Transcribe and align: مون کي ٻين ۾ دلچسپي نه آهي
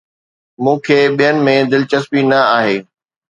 مون 0.63 0.77
کي 0.85 0.97
ٻين 1.17 1.35
۾ 1.45 1.55
دلچسپي 1.71 2.21
نه 2.29 2.39
آهي 2.57 2.77